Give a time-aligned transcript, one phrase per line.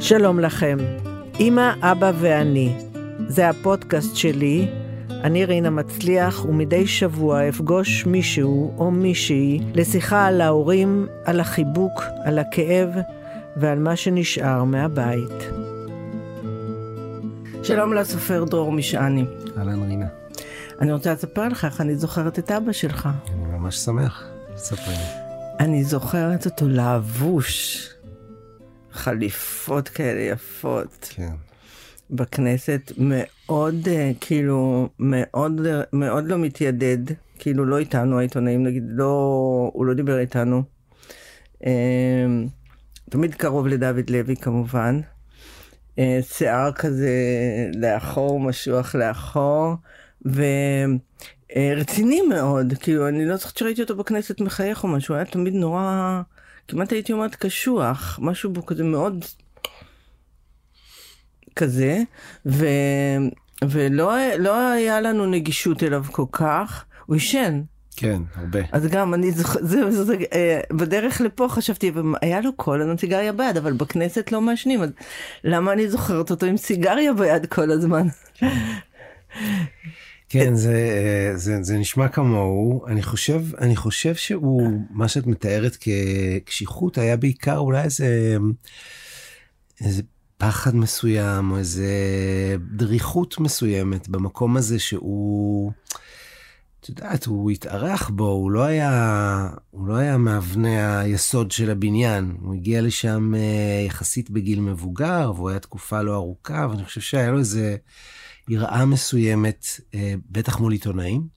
[0.00, 0.78] שלום לכם,
[1.40, 2.76] אמא, אבא ואני.
[3.28, 4.68] זה הפודקאסט שלי.
[5.10, 12.38] אני רינה מצליח, ומדי שבוע אפגוש מישהו או מישהי לשיחה על ההורים, על החיבוק, על
[12.38, 12.88] הכאב
[13.56, 15.50] ועל מה שנשאר מהבית.
[17.62, 19.24] שלום לסופר דרור משעני.
[19.58, 20.06] אהלן רינה.
[20.80, 23.08] אני רוצה לספר לך איך אני זוכרת את אבא שלך.
[23.34, 24.24] אני ממש שמח.
[24.56, 25.23] ספרי לי.
[25.60, 27.88] אני זוכרת אותו לבוש.
[28.92, 31.08] חליפות כאלה יפות.
[31.10, 31.32] כן.
[32.10, 35.60] בכנסת מאוד אה, כאילו מאוד
[35.92, 36.98] מאוד לא מתיידד
[37.38, 40.62] כאילו לא איתנו העיתונאים נגיד לא הוא לא דיבר איתנו.
[41.66, 42.26] אה,
[43.10, 45.00] תמיד קרוב לדוד לוי כמובן.
[45.98, 47.12] אה, שיער כזה
[47.74, 49.74] לאחור משוח לאחור
[51.56, 56.20] ורציני מאוד כאילו אני לא זוכרת שראיתי אותו בכנסת מחייך או משהו היה תמיד נורא
[56.68, 59.24] כמעט הייתי אומרת קשוח משהו בו כזה מאוד
[61.56, 62.02] כזה,
[62.46, 62.66] ו,
[63.64, 67.62] ולא לא היה לנו נגישות אליו כל כך, הוא עישן.
[67.96, 68.60] כן, הרבה.
[68.72, 71.92] אז גם אני זוכרת, זה, זה, זה, אה, בדרך לפה חשבתי,
[72.22, 74.90] היה לו כל הזמן סיגריה ביד, אבל בכנסת לא מעשנים, אז
[75.44, 78.06] למה אני זוכרת אותו עם סיגריה ביד כל הזמן?
[80.34, 82.86] כן, זה, זה, זה נשמע כמוהו.
[82.86, 83.02] אני
[83.60, 88.36] אני חושב שהוא, מה שאת מתארת כקשיחות, היה בעיקר אולי איזה,
[89.80, 90.02] איזה
[90.38, 91.86] פחד מסוים, או איזה
[92.76, 95.72] דריכות מסוימת במקום הזה שהוא,
[96.80, 102.36] את יודעת, הוא התארח בו, הוא לא היה, הוא לא היה מאבני היסוד של הבניין.
[102.40, 107.30] הוא הגיע לשם אה, יחסית בגיל מבוגר, והוא היה תקופה לא ארוכה, ואני חושב שהיה
[107.30, 107.76] לו איזה
[108.48, 111.28] יראה מסוימת, אה, בטח מול עיתונאים.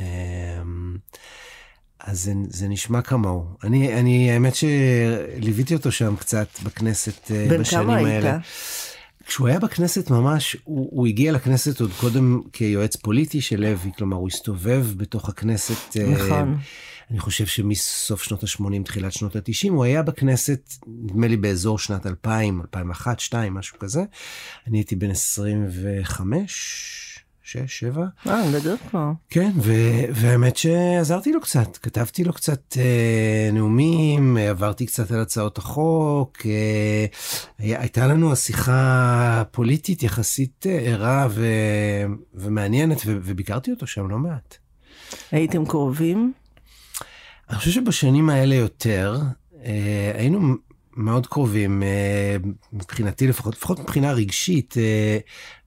[0.00, 0.06] אה,
[2.00, 3.44] אז זה, זה נשמע כמוהו.
[3.64, 8.02] אני, אני, האמת שליוויתי אותו שם קצת בכנסת אה, בשנים האלה.
[8.02, 8.44] בן כמה היית?
[9.30, 14.16] כשהוא היה בכנסת ממש, הוא, הוא הגיע לכנסת עוד קודם כיועץ פוליטי של לוי, כלומר
[14.16, 15.96] הוא הסתובב בתוך הכנסת.
[15.96, 16.58] אה, נכון.
[17.10, 22.06] אני חושב שמסוף שנות ה-80, תחילת שנות ה-90, הוא היה בכנסת, נדמה לי באזור שנת
[22.06, 24.02] 2000, 2001, 2002, משהו כזה.
[24.66, 27.09] אני הייתי בן 25,
[27.42, 28.06] שש, שבע.
[28.26, 29.10] אה, גדול כבר.
[29.30, 29.50] כן,
[30.12, 37.06] והאמת שעזרתי לו קצת, כתבתי לו קצת אה, נאומים, עברתי קצת על הצעות החוק, אה,
[37.58, 44.56] הייתה לנו השיחה פוליטית יחסית אה, ערה ו- ומעניינת, ו- וביקרתי אותו שם לא מעט.
[45.30, 46.32] הייתם קרובים?
[47.50, 49.20] אני חושב שבשנים האלה יותר,
[49.64, 50.54] אה, היינו
[50.96, 52.36] מאוד קרובים, אה,
[52.72, 54.74] מבחינתי לפחות, לפחות מבחינה רגשית.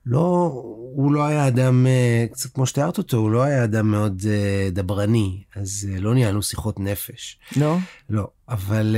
[0.07, 0.51] אה, לא,
[0.95, 4.71] הוא לא היה אדם, אה, קצת כמו שתיארת אותו, הוא לא היה אדם מאוד uh,
[4.71, 7.39] דברני, אז uh, לא ניהלנו שיחות נפש.
[7.55, 7.77] לא?
[8.09, 8.95] לא, אבל,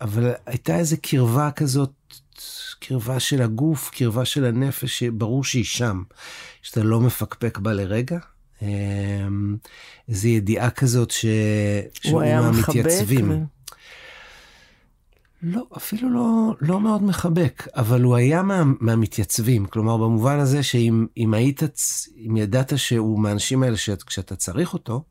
[0.00, 1.92] אבל הייתה איזו קרבה כזאת,
[2.80, 6.02] קרבה של הגוף, קרבה של הנפש, שברור שהיא שם,
[6.62, 8.18] שאתה לא מפקפק בה לרגע.
[10.08, 11.26] איזו ידיעה כזאת ש...
[12.02, 12.84] שהוא היה מחבק.
[13.06, 13.34] ו...
[15.42, 19.66] לא, אפילו לא, לא מאוד מחבק, אבל הוא היה מה, מהמתייצבים.
[19.66, 21.62] כלומר, במובן הזה שאם היית,
[22.26, 25.04] אם ידעת שהוא מהאנשים האלה שכשאתה צריך אותו,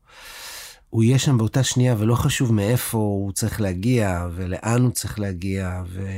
[0.90, 5.82] הוא יהיה שם באותה שנייה, ולא חשוב מאיפה הוא צריך להגיע, ולאן הוא צריך להגיע,
[5.88, 6.08] ו...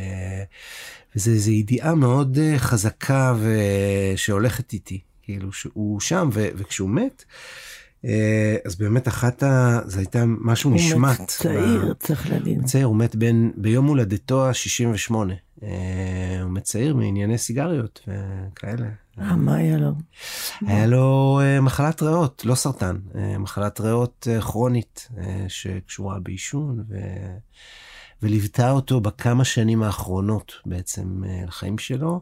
[1.16, 3.58] וזו ידיעה מאוד אה, חזקה ו...
[4.16, 5.00] שהולכת איתי.
[5.22, 6.48] כאילו, שהוא שם, ו...
[6.54, 7.24] וכשהוא מת,
[8.64, 9.78] אז באמת אחת ה...
[9.84, 11.18] זה הייתה משהו הוא נשמט.
[11.18, 11.92] הוא מת צעיר, ב...
[11.92, 12.64] צריך להגיד.
[12.64, 15.14] צעיר, הוא מת בין, ביום הולדתו ה-68.
[15.62, 18.86] אה, הוא מת צעיר מענייני סיגריות וכאלה.
[19.18, 19.90] אה, מה היה לו?
[20.66, 22.96] היה לו אה, מחלת ריאות, לא סרטן,
[23.38, 25.08] מחלת ריאות כרונית
[25.48, 26.96] שקשורה בעישון, ו...
[28.22, 32.08] וליוותה אותו בכמה שנים האחרונות בעצם לחיים שלו.
[32.08, 32.20] הוא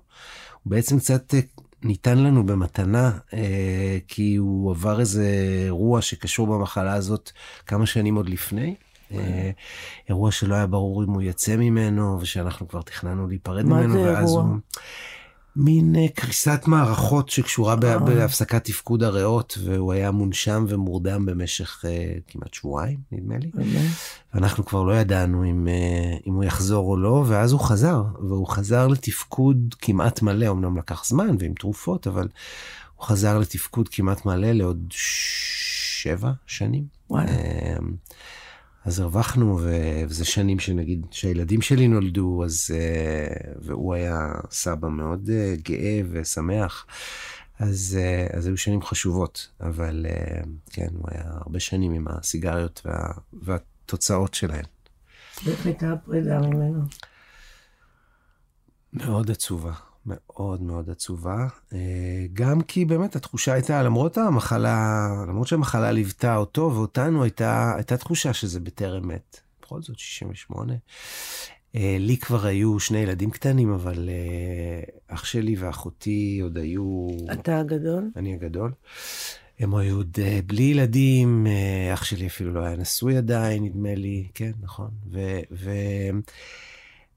[0.71, 1.35] בעצם קצת
[1.83, 5.27] ניתן לנו במתנה, אה, כי הוא עבר איזה
[5.65, 7.31] אירוע שקשור במחלה הזאת
[7.67, 8.75] כמה שנים עוד לפני.
[9.15, 9.51] אה,
[10.09, 13.88] אירוע שלא היה ברור אם הוא יצא ממנו, ושאנחנו כבר תכננו להיפרד ממנו.
[13.88, 14.44] מה זה אירוע?
[15.56, 17.99] מין אה, קריסת מערכות שקשורה אה.
[17.99, 23.50] בהפסקת תפקוד הריאות, והוא היה מונשם ומורדם במשך uh, כמעט שבועיים, נדמה לי.
[24.35, 28.47] ואנחנו כבר לא ידענו אם, uh, אם הוא יחזור או לא, ואז הוא חזר, והוא
[28.47, 32.29] חזר לתפקוד כמעט מלא, אמנם לקח זמן ועם תרופות, אבל
[32.97, 36.85] הוא חזר לתפקוד כמעט מלא לעוד שבע שנים.
[37.11, 37.32] וואלה.
[38.85, 39.61] אז הרווחנו,
[40.09, 46.87] וזה שנים שנגיד שהילדים שלי נולדו, אז, אה, והוא היה סבא מאוד אה, גאה ושמח.
[47.59, 50.06] אז, אה, אז היו שנים חשובות, אבל
[50.71, 54.65] כן, הוא היה הרבה שנים עם הסיגריות וה, והתוצאות שלהן.
[55.44, 56.83] ואיך הייתה הפרידה ממנו?
[58.93, 59.73] מאוד עצובה,
[60.11, 61.47] מאוד מאוד עצובה.
[61.73, 61.79] אה,
[62.33, 68.33] גם כי באמת התחושה הייתה, למרות המחלה, למרות שהמחלה ליוותה אותו ואותנו, הייתה, הייתה תחושה
[68.33, 69.41] שזה בטרם מת.
[69.62, 70.75] בכל זאת, 68.
[71.75, 77.09] אה, לי כבר היו שני ילדים קטנים, אבל אה, אח שלי ואחותי עוד היו...
[77.33, 78.11] אתה הגדול?
[78.17, 78.73] אני הגדול.
[79.59, 81.47] הם היו עוד בלי ילדים,
[81.95, 84.91] אח שלי אפילו לא היה נשוי עדיין, נדמה לי, כן, נכון.
[85.12, 85.41] ו...
[85.53, 85.71] ו...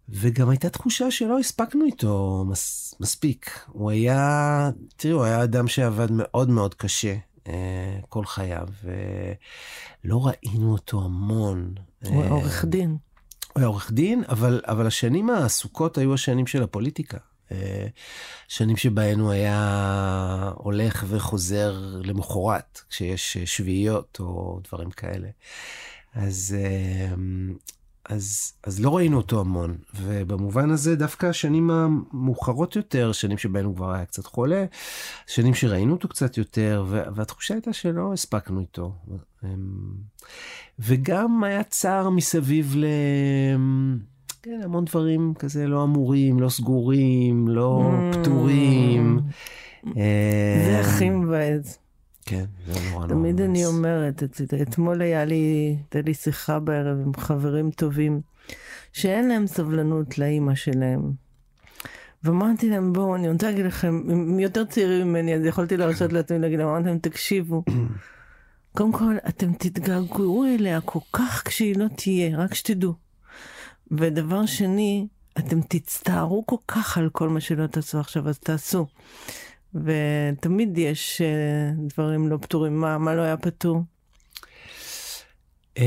[0.10, 3.66] וגם הייתה תחושה שלא הספקנו איתו מס, מספיק.
[3.68, 7.16] הוא היה, תראו, הוא היה אדם שעבד מאוד מאוד קשה
[7.48, 11.74] אה, כל חייו, ולא ראינו אותו המון.
[12.06, 12.90] הוא היה אה, עורך דין.
[13.54, 17.18] הוא היה עורך דין, אבל, אבל השנים העסוקות היו השנים של הפוליטיקה.
[17.52, 17.88] אה,
[18.48, 25.28] שנים שבהן הוא היה הולך וחוזר למחרת, כשיש שביעיות או דברים כאלה.
[26.14, 27.16] אז, אה,
[28.10, 33.76] אז, אז לא ראינו אותו המון, ובמובן הזה דווקא השנים המאוחרות יותר, שנים שבהן הוא
[33.76, 34.66] כבר היה קצת חולה,
[35.28, 38.96] שנים שראינו אותו קצת יותר, והתחושה הייתה שלא הספקנו איתו.
[39.44, 39.50] אמ,
[40.80, 42.86] וגם היה צער מסביב ל...
[44.44, 48.18] כן, המון דברים כזה לא אמורים, לא סגורים, לא mm.
[48.18, 49.20] פתורים.
[50.66, 51.83] זה הכי מבאס.
[52.26, 53.08] כן, זה נורא נורא.
[53.08, 54.24] תמיד אני אומרת,
[54.62, 58.22] אתמול היה לי, הייתה לי שיחה בערב עם חברים טובים,
[58.94, 61.12] שאין להם סבלנות לאימא שלהם.
[62.24, 66.40] ואמרתי להם, בואו, אני רוצה להגיד לכם, הם יותר צעירים ממני, אז יכולתי להרשות לעצמי
[66.40, 67.64] להגיד להם, אמרתי להם, תקשיבו.
[68.78, 72.94] קודם כל, אתם תתגעגעו אליה כל כך כשהיא לא תהיה, רק שתדעו.
[73.92, 78.88] ודבר שני, אתם תצטערו כל כך על כל מה שלא תעשו עכשיו, אז תעשו.
[79.76, 82.82] ותמיד יש אה, דברים לא פתורים.
[82.82, 83.82] מה, מה לא היה פתור?
[85.80, 85.82] Uh,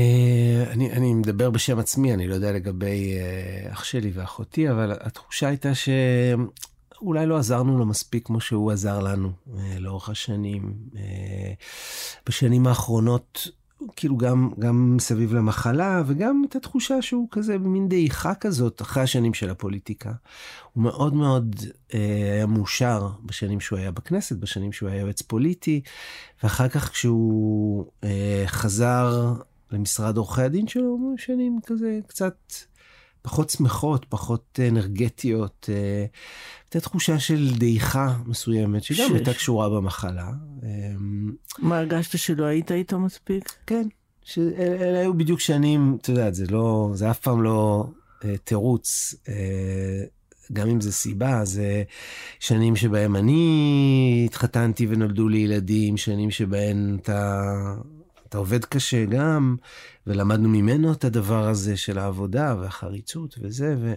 [0.69, 3.13] אני, אני מדבר בשם עצמי, אני לא יודע לגבי
[3.69, 8.99] uh, אח שלי ואחותי, אבל התחושה הייתה שאולי לא עזרנו לו מספיק כמו שהוא עזר
[8.99, 9.31] לנו
[9.79, 10.73] לאורך השנים.
[12.27, 13.47] בשנים האחרונות
[13.95, 19.33] כאילו גם, גם מסביב למחלה, וגם את התחושה שהוא כזה במין דעיכה כזאת אחרי השנים
[19.33, 20.11] של הפוליטיקה.
[20.73, 21.55] הוא מאוד מאוד
[21.93, 21.99] אה,
[22.33, 25.81] היה מאושר בשנים שהוא היה בכנסת, בשנים שהוא היה יועץ פוליטי,
[26.43, 29.33] ואחר כך כשהוא אה, חזר
[29.71, 32.37] למשרד עורכי הדין שלו, שנים כזה קצת
[33.27, 35.69] פחות שמחות, פחות אנרגטיות.
[35.73, 36.05] אה,
[36.65, 39.11] הייתה תחושה של דעיכה מסוימת, שגם ש...
[39.11, 40.29] הייתה קשורה במחלה.
[40.63, 43.53] אמ, מה, הרגשת שלא היית איתו מספיק?
[43.65, 43.87] כן,
[44.23, 47.87] שאלה היו בדיוק שנים, את יודעת, זה לא, זה אף פעם לא
[48.25, 49.15] אה, תירוץ.
[49.29, 50.03] אה,
[50.53, 51.83] גם אם זה סיבה, זה
[52.39, 57.43] שנים שבהם אני התחתנתי ונולדו לי ילדים, שנים שבהם אתה,
[58.37, 59.55] אתה עובד קשה גם,
[60.07, 63.93] ולמדנו ממנו את הדבר הזה של העבודה והחריצות וזה, ו...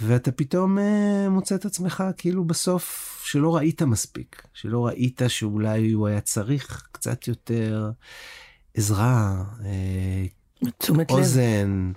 [0.00, 0.80] ואתה פתאום uh,
[1.30, 7.28] מוצא את עצמך כאילו בסוף שלא ראית מספיק, שלא ראית שאולי הוא היה צריך קצת
[7.28, 7.90] יותר
[8.74, 10.66] עזרה, uh,
[11.10, 11.92] אוזן.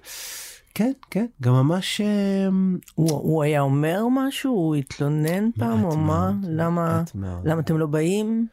[0.73, 2.01] כן, כן, גם ממש...
[2.01, 2.53] Uh,
[2.95, 4.51] הוא, הוא היה אומר משהו?
[4.51, 6.31] הוא התלונן פעם או מה?
[6.43, 7.03] למה,
[7.45, 8.47] למה אתם לא באים?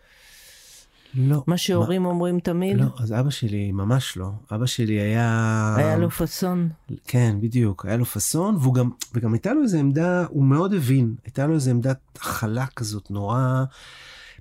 [1.15, 1.43] לא.
[1.47, 2.09] מה שהורים מה...
[2.09, 2.77] אומרים תמיד?
[2.77, 4.31] לא, אז אבא שלי ממש לא.
[4.55, 5.75] אבא שלי היה...
[5.79, 6.69] היה לו פאסון.
[7.07, 7.87] כן, בדיוק.
[7.87, 11.55] היה לו פאסון, והוא גם, וגם הייתה לו איזו עמדה, הוא מאוד הבין, הייתה לו
[11.55, 13.65] איזו עמדת הכלה כזאת נורא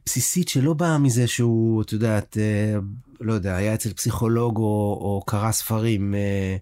[0.06, 2.80] בסיסית, שלא באה מזה שהוא, את יודעת, אה,
[3.22, 6.16] לא יודע, היה אצל פסיכולוג או, או קרא ספרים.
[6.16, 6.58] אה,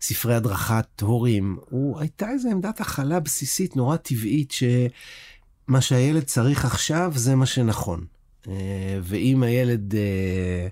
[0.00, 7.12] ספרי הדרכת הורים, הוא הייתה איזו עמדת הכלה בסיסית נורא טבעית שמה שהילד צריך עכשיו
[7.14, 8.04] זה מה שנכון.
[8.48, 10.68] אה, ואם הילד אה,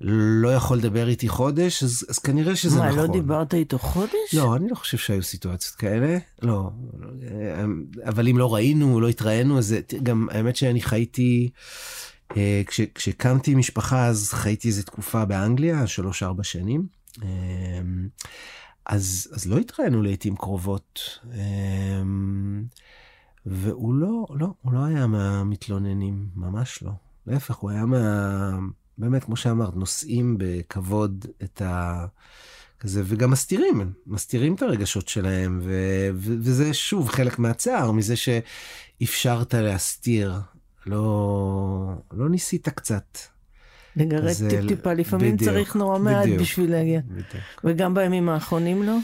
[0.00, 2.98] לא יכול לדבר איתי חודש, אז, אז כנראה שזה מה, נכון.
[3.00, 4.34] מה, לא דיברת איתו חודש?
[4.34, 6.18] לא, אני לא חושב שהיו סיטואציות כאלה.
[6.42, 6.70] לא.
[7.22, 7.64] אה,
[8.04, 11.50] אבל אם לא ראינו, לא התראינו, אז גם האמת שאני חייתי,
[12.66, 16.86] כש, כשקמתי משפחה, אז חייתי איזה תקופה באנגליה, שלוש-ארבע שנים.
[18.86, 21.18] אז, אז לא התראינו לעיתים קרובות.
[23.50, 26.90] והוא לא, לא, הוא לא היה מהמתלוננים, ממש לא.
[27.26, 28.58] להפך, הוא היה מה...
[28.98, 32.06] באמת, כמו שאמרת, נושאים בכבוד את ה...
[32.80, 35.72] כזה, וגם מסתירים, מסתירים את הרגשות שלהם, ו...
[36.14, 36.34] ו...
[36.40, 40.34] וזה שוב חלק מהצער, מזה שאפשרת להסתיר,
[40.86, 43.18] לא, לא ניסית קצת.
[43.96, 47.00] לגרד טיפ-טיפה, לפעמים בדיוק, צריך נורא מעט בדיוק, בשביל להגיע.
[47.06, 47.44] בדיוק.
[47.64, 48.96] וגם בימים האחרונים לא?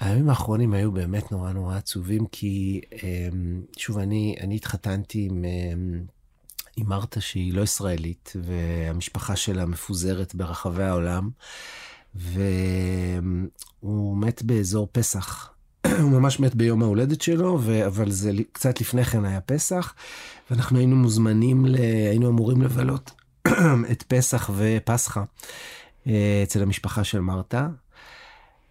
[0.00, 6.04] הימים האחרונים היו באמת נורא נורא עצובים, כי אמ, שוב, אני, אני התחתנתי עם, אמ,
[6.76, 11.30] עם מרתה שהיא לא ישראלית, והמשפחה שלה מפוזרת ברחבי העולם.
[12.14, 15.50] והוא מת באזור פסח.
[16.02, 17.86] הוא ממש מת ביום ההולדת שלו, ו...
[17.86, 19.94] אבל זה קצת לפני כן היה פסח,
[20.50, 21.74] ואנחנו היינו מוזמנים, ל...
[22.10, 23.10] היינו אמורים לבלות
[23.92, 25.22] את פסח ופסחא
[26.06, 27.68] אה, אצל המשפחה של מרתה,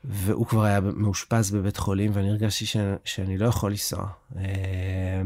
[0.03, 2.77] והוא כבר היה מאושפז בבית חולים, ואני הרגשתי ש...
[3.05, 4.07] שאני לא יכול לנסוע.
[4.37, 5.21] אה,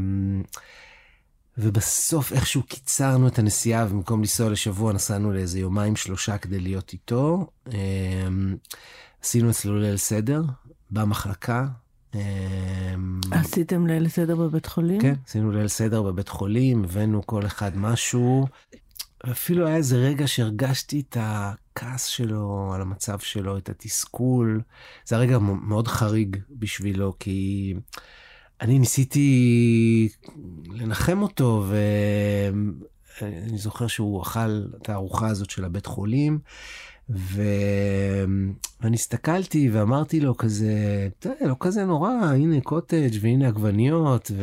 [1.58, 7.46] ובסוף איכשהו קיצרנו את הנסיעה, ובמקום לנסוע לשבוע נסענו לאיזה יומיים שלושה כדי להיות איתו.
[7.72, 8.28] אה,
[9.22, 10.42] עשינו אצלו ליל סדר
[10.90, 11.66] במחלקה.
[13.30, 15.00] עשיתם ליל סדר בבית חולים?
[15.00, 18.46] כן, עשינו ליל סדר בבית חולים, הבאנו כל אחד משהו.
[19.26, 24.60] ואפילו היה איזה רגע שהרגשתי את הכעס שלו על המצב שלו, את התסכול.
[25.04, 27.74] זה היה רגע מאוד חריג בשבילו, כי
[28.60, 30.08] אני ניסיתי
[30.70, 31.66] לנחם אותו,
[33.20, 36.38] ואני זוכר שהוא אכל את הארוחה הזאת של הבית חולים,
[37.10, 37.42] ו...
[38.80, 41.08] ואני הסתכלתי ואמרתי לו כזה,
[41.40, 44.42] לא כזה נורא, הנה קוטג' והנה עגבניות, ו...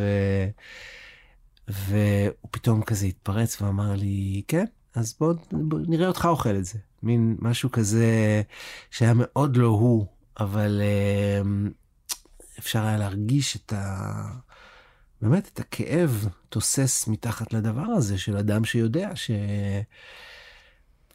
[1.72, 6.80] והוא פתאום כזה התפרץ ואמר לי, כן, אז בוא, בוא נראה אותך אוכל את זה.
[7.04, 8.42] מין משהו כזה
[8.92, 10.06] שהיה מאוד לא הוא,
[10.40, 11.42] אבל אה,
[12.60, 14.24] אפשר היה להרגיש את ה...
[15.22, 19.10] באמת, את הכאב תוסס מתחת לדבר הזה של אדם שיודע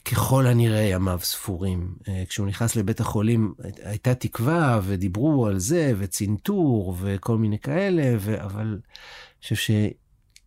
[0.04, 1.94] שככל הנראה ימיו ספורים.
[2.08, 8.42] אה, כשהוא נכנס לבית החולים הייתה תקווה ודיברו על זה וצנתור וכל מיני כאלה, ו...
[8.42, 8.78] אבל אני
[9.42, 9.74] חושב.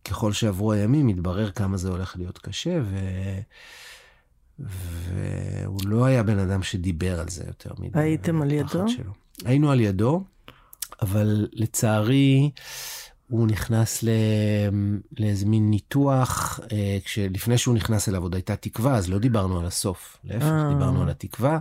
[0.04, 2.98] ככל שעברו הימים התברר כמה זה הולך להיות קשה, ו...
[4.58, 7.98] והוא לא היה בן אדם שדיבר על זה יותר מדי.
[7.98, 8.88] הייתם על ידו?
[8.88, 9.12] שלו.
[9.44, 10.24] היינו על ידו,
[11.02, 12.50] אבל לצערי
[13.28, 14.08] הוא נכנס ל...
[15.18, 19.66] לאיזה מין ניתוח, אה, כשלפני שהוא נכנס אליו עוד הייתה תקווה, אז לא דיברנו על
[19.66, 20.68] הסוף, להפך, אה.
[20.68, 21.58] דיברנו על התקווה.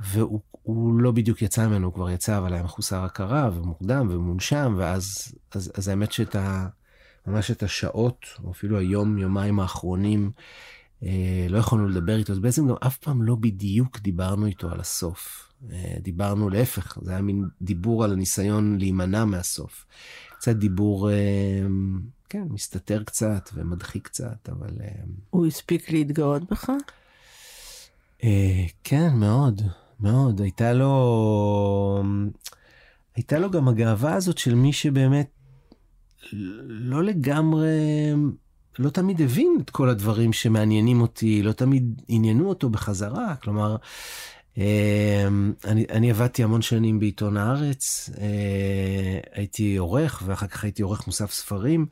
[0.00, 5.32] והוא לא בדיוק יצא ממנו, הוא כבר יצא, אבל היה מחוסר הכרה ומוקדם ומונשם, ואז
[5.52, 6.66] אז, אז האמת שאת ה...
[7.26, 10.30] ממש את השעות, או אפילו היום, יומיים האחרונים,
[11.02, 14.80] אה, לא יכולנו לדבר איתו, אז בעצם גם אף פעם לא בדיוק דיברנו איתו על
[14.80, 15.52] הסוף.
[15.72, 19.86] אה, דיברנו להפך, זה היה מין דיבור על הניסיון להימנע מהסוף.
[20.38, 21.16] קצת דיבור, אה,
[22.28, 24.70] כן, מסתתר קצת ומדחיק קצת, אבל...
[24.80, 26.70] אה, הוא הספיק להתגאות בך?
[28.24, 29.62] אה, כן, מאוד,
[30.00, 30.40] מאוד.
[30.40, 32.02] הייתה לו...
[33.16, 35.30] הייתה לו גם הגאווה הזאת של מי שבאמת
[36.68, 37.68] לא לגמרי,
[38.78, 43.76] לא תמיד הבין את כל הדברים שמעניינים אותי, לא תמיד עניינו אותו בחזרה, כלומר,
[44.56, 51.06] אמ, אני, אני עבדתי המון שנים בעיתון הארץ, אה, הייתי עורך ואחר כך הייתי עורך
[51.06, 51.86] מוסף ספרים.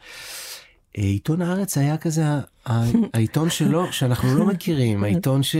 [0.99, 2.23] אה, עיתון הארץ היה כזה
[3.15, 5.57] העיתון שלו שאנחנו לא מכירים, העיתון ש...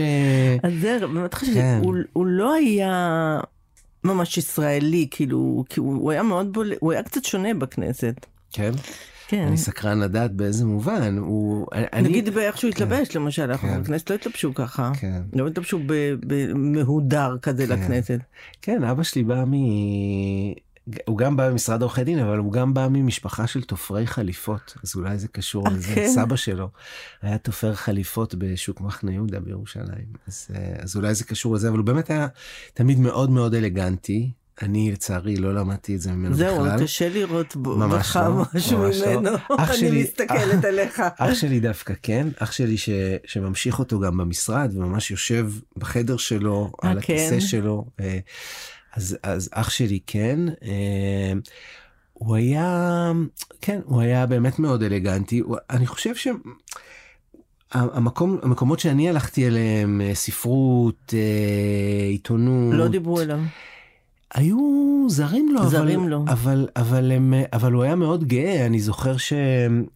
[0.63, 1.81] אז זה באמת חשבתי, כן.
[2.13, 3.39] הוא, לא היה
[4.03, 8.25] ממש ישראלי, כאילו, הוא היה מאוד בולט, הוא היה קצת שונה בכנסת.
[8.51, 8.71] כן?
[9.27, 9.45] כן.
[9.47, 11.17] אני סקרן לדעת באיזה מובן.
[11.17, 11.67] הוא...
[12.01, 12.35] נגיד אני...
[12.35, 13.19] באיך שהוא התלבש, כן.
[13.19, 13.67] למשל, כן.
[13.67, 14.91] הכנסת לא התלבשו ככה.
[14.99, 15.21] כן.
[15.33, 15.79] לא התלבשו
[16.27, 17.73] במהודר כזה כן.
[17.73, 18.19] לכנסת.
[18.61, 19.53] כן, אבא שלי בא מ...
[21.05, 24.95] הוא גם בא ממשרד עורכי דין, אבל הוא גם בא ממשפחה של תופרי חליפות, אז
[24.95, 25.71] אולי זה קשור okay.
[25.71, 25.95] לזה.
[25.95, 26.07] כן.
[26.07, 26.69] סבא שלו
[27.21, 31.77] היה תופר חליפות בשוק מחנה יהודה בירושלים, אז, אה, אז אולי זה קשור לזה, אבל
[31.77, 32.27] הוא באמת היה
[32.73, 36.77] תמיד מאוד מאוד אלגנטי, אני לצערי לא למדתי את זה ממנו זהו, בכלל.
[36.77, 39.55] זהו, קשה לראות בך לא, משהו ממנו, לא.
[39.59, 41.01] אני שלי, מסתכלת עליך.
[41.17, 42.89] אח שלי דווקא כן, אח שלי ש,
[43.25, 47.39] שממשיך אותו גם במשרד וממש יושב בחדר שלו, על אה, הכיסא כן.
[47.39, 47.85] שלו.
[47.99, 48.19] אה,
[48.93, 50.39] אז, אז אח שלי כן.
[50.63, 51.33] אה,
[52.13, 53.11] הוא היה,
[53.61, 55.41] כן, הוא היה באמת מאוד אלגנטי.
[55.69, 56.27] אני חושב ש...
[57.71, 61.13] המקום, המקומות שאני הלכתי אליהם, ספרות,
[62.09, 62.73] עיתונות.
[62.73, 63.39] לא דיברו אליו.
[64.33, 66.25] היו זרים לו, זרים אבל, לו.
[66.27, 69.89] אבל, אבל, הם, אבל הוא היה מאוד גאה, אני זוכר שפעם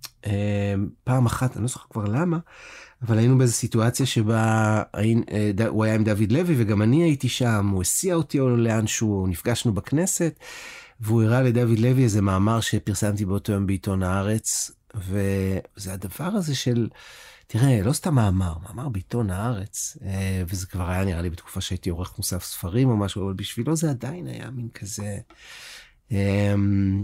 [1.08, 2.38] אה, אחת, אני לא זוכר כבר למה,
[3.08, 7.70] אבל היינו באיזו סיטואציה שבה אה, הוא היה עם דוד לוי וגם אני הייתי שם,
[7.74, 10.40] הוא הסיע אותי לאנשהו, נפגשנו בכנסת,
[11.00, 16.88] והוא הראה לדוד לוי איזה מאמר שפרסמתי באותו יום בעיתון הארץ, וזה הדבר הזה של...
[17.48, 21.90] תראה, לא סתם מאמר, מאמר בעיתון הארץ, אה, וזה כבר היה נראה לי בתקופה שהייתי
[21.90, 25.18] עורך מוסף ספרים או משהו, אבל בשבילו זה עדיין היה מין כזה...
[26.12, 27.04] אמ,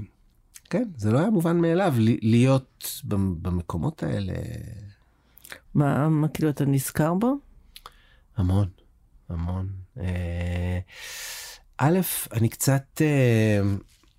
[0.70, 3.02] כן, זה לא היה מובן מאליו להיות
[3.42, 4.34] במקומות האלה.
[5.74, 7.36] מה, מה כאילו אתה נזכר בו?
[8.38, 8.68] המון,
[9.30, 9.70] המון.
[10.00, 10.80] אה,
[11.78, 12.00] א',
[12.34, 13.62] אני קצת אה,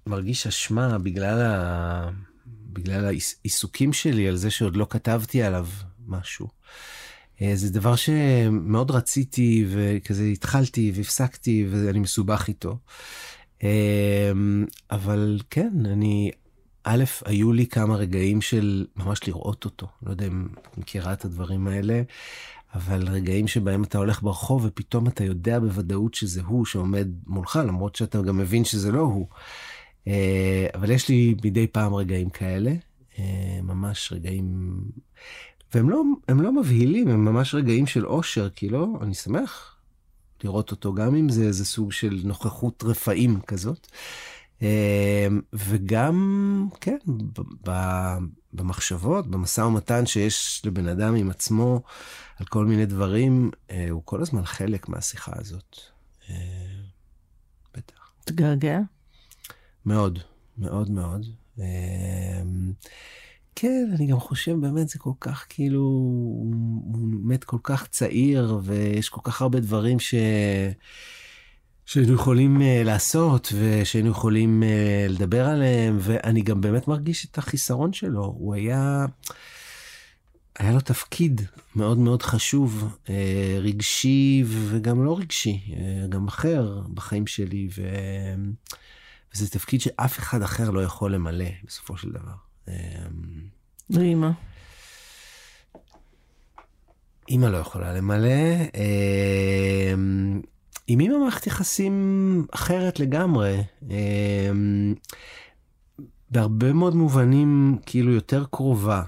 [0.07, 2.11] מרגיש אשמה בגלל, ה...
[2.47, 5.67] בגלל העיסוקים שלי על זה שעוד לא כתבתי עליו
[6.11, 6.49] משהו.
[7.43, 12.79] אה, זה דבר שמאוד רציתי וכזה התחלתי והפסקתי ואני מסובך איתו.
[13.63, 14.33] אה,
[14.91, 16.31] אבל כן, אני,
[16.85, 19.87] א', היו לי כמה רגעים של ממש לראות אותו.
[20.03, 22.03] לא יודע אם את מכירה את הדברים האלה,
[22.75, 27.97] אבל רגעים שבהם אתה הולך ברחוב ופתאום אתה יודע בוודאות שזה הוא שעומד מולך, למרות
[27.97, 29.27] שאתה גם מבין שזה לא הוא.
[30.09, 32.73] אה, אבל יש לי מדי פעם רגעים כאלה,
[33.63, 34.81] ממש רגעים
[35.75, 39.77] והם לא, לא מבהילים, הם ממש רגעים של אושר, כי לא, אני שמח
[40.45, 43.87] לראות אותו, גם אם זה איזה סוג של נוכחות רפאים כזאת.
[44.63, 44.67] אמ,
[45.53, 46.99] וגם, כן,
[48.53, 51.83] במחשבות, במשא ומתן שיש לבן אדם עם עצמו
[52.39, 55.77] על כל מיני דברים, אה, הוא כל הזמן חלק מהשיחה הזאת.
[56.31, 56.35] אה,
[57.75, 58.13] בטח.
[58.25, 58.79] תגעגע?
[59.87, 60.19] מאוד,
[60.59, 61.27] מאוד מאוד.
[63.55, 69.09] כן, אני גם חושב, באמת, זה כל כך כאילו, הוא מת כל כך צעיר, ויש
[69.09, 70.15] כל כך הרבה דברים ש...
[71.87, 77.93] שהיינו יכולים uh, לעשות, ושהיינו יכולים uh, לדבר עליהם, ואני גם באמת מרגיש את החיסרון
[77.93, 78.25] שלו.
[78.25, 79.07] הוא היה...
[80.59, 81.41] היה לו תפקיד
[81.77, 83.11] מאוד מאוד חשוב, uh,
[83.61, 87.83] רגשי וגם לא רגשי, uh, גם אחר בחיים שלי, ו...
[89.35, 92.50] וזה תפקיד שאף אחד אחר לא יכול למלא בסופו של דבר.
[93.91, 94.31] ואימא?
[97.29, 98.29] אימא לא יכולה למלא.
[98.75, 100.41] אמ,
[100.87, 103.63] עם אימא מערכת יחסים אחרת לגמרי.
[103.91, 104.95] אמ,
[106.31, 109.03] בהרבה מאוד מובנים כאילו יותר קרובה.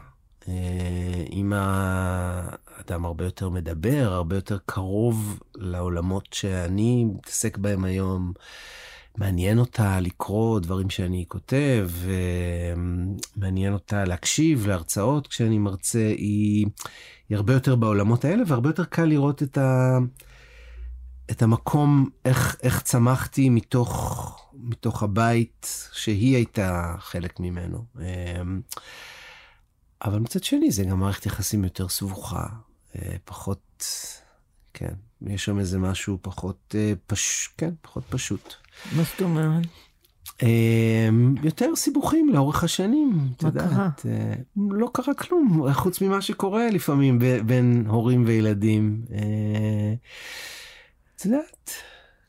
[1.31, 2.49] אימא אה,
[2.81, 8.33] אדם הרבה יותר מדבר, הרבה יותר קרוב לעולמות שאני מתעסק בהם היום.
[9.17, 11.91] מעניין אותה לקרוא דברים שאני כותב,
[13.37, 16.67] מעניין אותה להקשיב להרצאות כשאני מרצה, היא,
[17.29, 19.99] היא הרבה יותר בעולמות האלה, והרבה יותר קל לראות את, ה,
[21.31, 27.85] את המקום, איך, איך צמחתי מתוך, מתוך הבית שהיא הייתה חלק ממנו.
[30.05, 32.47] אבל מצד שני, זה גם מערכת יחסים יותר סבוכה,
[33.25, 33.85] פחות,
[34.75, 34.95] כן,
[35.27, 38.55] יש שם איזה משהו פחות, אה, פש, כן, פחות פשוט.
[38.97, 39.67] מה זאת אומרת?
[40.43, 44.07] אמ, יותר סיבוכים לאורך השנים, את יודעת.
[44.07, 44.35] אה,
[44.71, 49.03] לא קרה כלום, חוץ ממה שקורה לפעמים בין הורים וילדים.
[49.13, 49.95] אה,
[51.17, 51.71] את יודעת,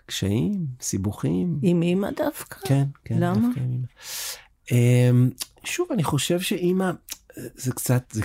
[0.06, 1.60] קשיים, סיבוכים.
[1.62, 2.68] עם אימא דווקא?
[2.68, 3.16] כן, כן.
[3.20, 3.48] למה?
[4.72, 5.30] אמ,
[5.64, 6.92] שוב, אני חושב שאימא,
[7.36, 8.22] זה קצת, זה,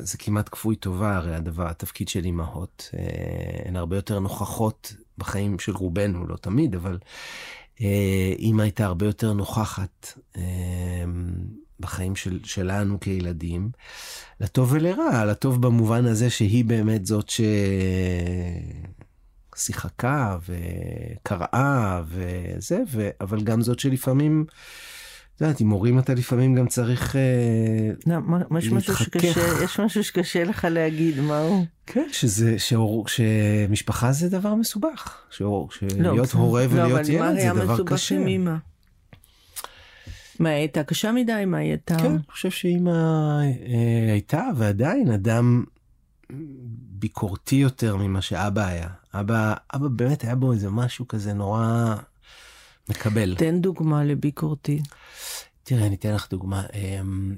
[0.00, 2.90] זה כמעט כפוי טובה, הרי הדבר, התפקיד של אימהות.
[2.94, 7.61] אה, הן הרבה יותר נוכחות בחיים של רובנו, לא תמיד, אבל אה,
[8.38, 10.42] אימא הייתה הרבה יותר נוכחת אה,
[11.80, 13.70] בחיים של, שלנו כילדים,
[14.40, 17.32] לטוב ולרע, לטוב במובן הזה שהיא באמת זאת
[19.54, 23.08] ששיחקה וקראה וזה, ו...
[23.20, 24.46] אבל גם זאת שלפעמים...
[25.36, 28.18] את יודעת, עם הורים אתה לפעמים גם צריך אה, לא,
[28.72, 29.38] להתחכך.
[29.64, 31.64] יש משהו שקשה לך להגיד, מה הוא?
[31.86, 35.20] כן, שזה, שהור, שמשפחה זה דבר מסובך.
[35.30, 38.18] שהור, שלהיות לא, הורה לא, ולהיות ילד זה דבר קשה.
[38.38, 38.52] לא?
[40.38, 41.44] מה, היא הייתה קשה מדי?
[41.46, 41.96] מה היא הייתה?
[41.98, 45.64] כן, אני חושב שאמא אה, הייתה ועדיין אדם
[46.90, 48.88] ביקורתי יותר ממה שאבא היה.
[49.14, 51.94] אבא, אבא באמת היה בו איזה משהו כזה נורא
[52.92, 53.34] מקבל.
[53.34, 54.80] תן דוגמה לביקורתי.
[55.62, 56.62] תראה, אני אתן לך דוגמה.
[56.74, 57.36] אמ,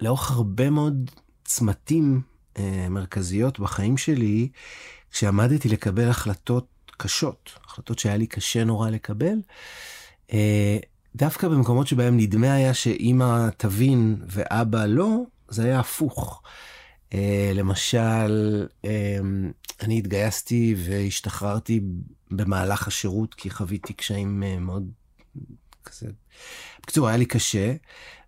[0.00, 1.10] לאורך הרבה מאוד
[1.44, 2.20] צמתים
[2.58, 4.48] אה, מרכזיות בחיים שלי,
[5.10, 9.38] כשעמדתי לקבל החלטות קשות, החלטות שהיה לי קשה נורא לקבל,
[10.32, 10.78] אה,
[11.16, 16.42] דווקא במקומות שבהם נדמה היה שאימא תבין ואבא לא, זה היה הפוך.
[17.14, 19.50] אה, למשל, אמ,
[19.82, 21.80] אני התגייסתי והשתחררתי
[22.30, 24.90] במהלך השירות כי חוויתי קשיים מאוד
[25.84, 26.06] כזה.
[26.82, 27.74] בקיצור, היה לי קשה,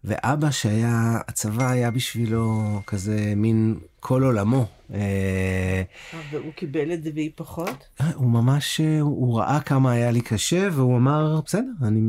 [0.04, 4.66] ואבא שהיה, הצבא היה בשבילו כזה מין כל עולמו.
[4.94, 5.82] אה,
[6.30, 7.88] והוא קיבל את זה והיא פחות?
[8.00, 12.00] אה, הוא ממש, הוא ראה כמה היה לי קשה, והוא אמר, בסדר, אני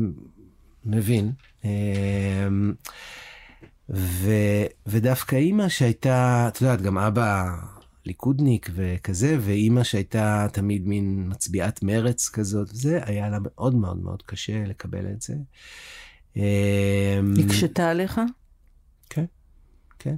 [0.84, 1.32] מבין.
[1.64, 2.48] אה,
[3.90, 4.30] ו,
[4.86, 7.44] ודווקא אימא שהייתה, את יודעת, גם אבא
[8.04, 14.22] ליכודניק וכזה, ואימא שהייתה תמיד מין מצביעת מרץ כזאת, זה היה לה מאוד מאוד מאוד
[14.22, 15.34] קשה לקבל את זה.
[16.36, 16.42] אמ,
[17.46, 18.20] הקשתה עליך?
[19.10, 19.24] כן,
[19.98, 20.16] כן.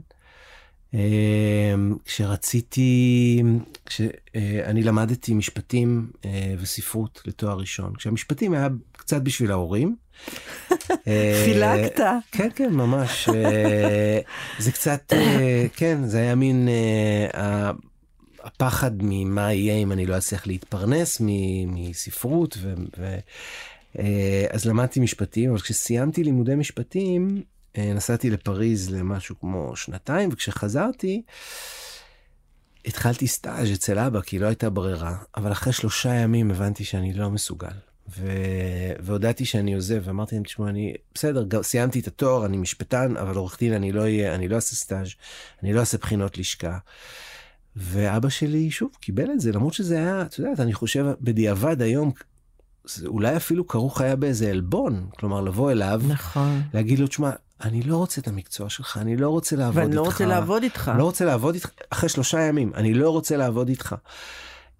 [0.94, 3.42] אמ, כשרציתי,
[3.86, 9.96] כשאני למדתי משפטים אה, וספרות לתואר ראשון, כשהמשפטים היה קצת בשביל ההורים.
[11.06, 12.00] אה, חילקת.
[12.32, 13.28] כן, כן, ממש.
[13.28, 14.20] אה,
[14.58, 15.12] זה קצת,
[15.76, 16.68] כן, זה היה מין
[18.42, 21.20] הפחד ממה יהיה אם אני לא אצליח להתפרנס
[21.66, 22.58] מספרות.
[22.98, 23.16] ו,
[23.98, 27.42] אה, אז למדתי משפטים, אבל כשסיימתי לימודי משפטים,
[27.78, 31.22] אה, נסעתי לפריז למשהו כמו שנתיים, וכשחזרתי,
[32.86, 37.30] התחלתי סטאז' אצל אבא, כי לא הייתה ברירה, אבל אחרי שלושה ימים הבנתי שאני לא
[37.30, 37.93] מסוגל.
[38.08, 38.26] ו...
[39.00, 43.58] והודעתי שאני עוזב, ואמרתי להם, תשמעו, אני, בסדר, סיימתי את התואר, אני משפטן, אבל עורך
[43.58, 45.08] דין אני לא אהיה, אני לא אעשה סטאז',
[45.62, 46.78] אני לא אעשה בחינות לשכה.
[47.76, 52.12] ואבא שלי, שוב, קיבל את זה, למרות שזה היה, את יודעת, אני חושב, בדיעבד היום,
[53.06, 56.62] אולי אפילו כרוך היה באיזה עלבון, כלומר, לבוא אליו, נכון.
[56.74, 57.30] להגיד לו, תשמע,
[57.62, 59.96] אני לא רוצה את המקצוע שלך, אני לא רוצה לעבוד ואני איתך.
[59.96, 60.92] לא רוצה לעבוד איתך.
[60.98, 63.94] לא רוצה לעבוד איתך, אחרי שלושה ימים, אני לא רוצה לעבוד איתך.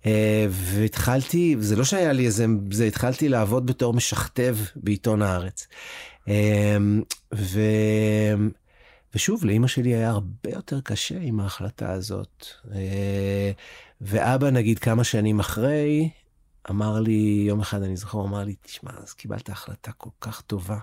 [0.04, 0.06] Uh,
[0.50, 5.66] והתחלתי, זה לא שהיה לי איזה, זה התחלתי לעבוד בתור משכתב בעיתון הארץ.
[6.24, 6.28] Uh,
[7.34, 7.60] ו...
[9.14, 12.46] ושוב, לאימא שלי היה הרבה יותר קשה עם ההחלטה הזאת.
[12.64, 12.70] Uh,
[14.00, 16.10] ואבא, נגיד כמה שנים אחרי,
[16.70, 20.40] אמר לי, יום אחד אני זוכר, הוא אמר לי, תשמע, אז קיבלת החלטה כל כך
[20.40, 20.78] טובה.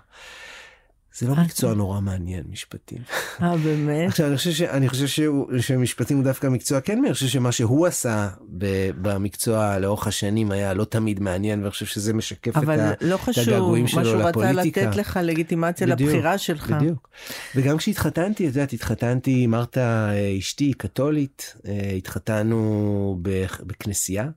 [1.18, 2.98] זה לא מקצוע נורא מעניין, משפטים.
[3.42, 4.10] אה, באמת?
[4.10, 7.52] עכשיו, אני חושב, ש, אני חושב שהוא, שמשפטים הוא דווקא מקצוע כן, אני חושב שמה
[7.52, 12.64] שהוא עשה ב, במקצוע לאורך השנים היה לא תמיד מעניין, ואני חושב שזה משקף את,
[12.68, 14.20] ה, לא את הגעגועים שלו לפוליטיקה.
[14.20, 16.72] אבל לא חשוב, מה שהוא רצה לתת לך לגיטימציה בדיוק, לבחירה שלך.
[16.72, 17.10] בדיוק.
[17.56, 21.56] וגם כשהתחתנתי, את יודעת, התחתנתי, מרתה אשתי, קתולית,
[21.98, 23.20] התחתנו
[23.66, 24.30] בכנסייה.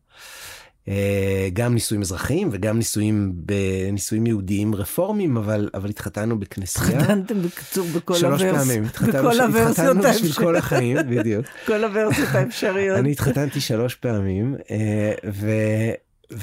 [0.88, 6.99] אה, גם נישואים אזרחיים וגם נישואים בנישואים יהודיים רפורמיים אבל אבל התחתנו בכנסייה.
[6.99, 8.68] התחתנתם בקיצור בכל שלוש הוורס...
[8.68, 8.85] פעמים.
[8.85, 10.37] בכל הוורסיות האפשריות.
[10.37, 11.47] כל החיים בדיוק.
[11.66, 12.99] כל הוורסיות האפשריות.
[12.99, 15.51] אני התחתנתי שלוש פעמים אה, ו...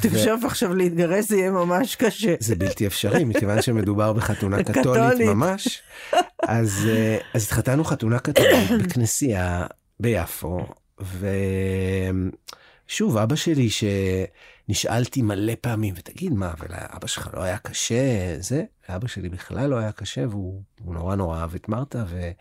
[0.02, 2.36] תחשוב עכשיו להתגרש זה יהיה ממש קשה.
[2.40, 5.82] זה בלתי אפשרי מכיוון שמדובר בחתונה קתולית ממש.
[6.44, 9.66] אז אה, אז התחתנו חתונה קתולית בכנסייה
[10.00, 10.66] ביפו.
[12.92, 12.94] ו...
[12.94, 19.08] שוב, אבא שלי שנשאלתי מלא פעמים, ותגיד מה, ולאבא שלך לא היה קשה, זה, לאבא
[19.08, 22.32] שלי בכלל לא היה קשה, והוא נורא נורא אהב את מרתה, ו...